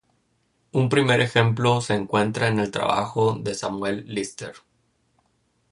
Un 0.71 0.89
primer 0.89 1.21
ejemplo 1.21 1.79
se 1.79 1.93
encuentra 1.93 2.47
en 2.47 2.57
el 2.57 2.71
trabajo 2.71 3.35
de 3.39 3.53
Samuel 3.53 4.03
Lister. 4.07 4.55